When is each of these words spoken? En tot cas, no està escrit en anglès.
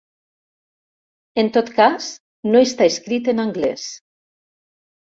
En 1.43 1.51
tot 1.59 1.69
cas, 1.77 2.09
no 2.51 2.65
està 2.71 2.91
escrit 2.95 3.33
en 3.37 3.47
anglès. 3.49 3.89